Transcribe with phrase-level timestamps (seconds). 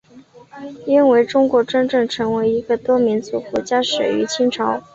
[0.87, 4.81] 因为中国真正成为一个多民族国家始于清朝。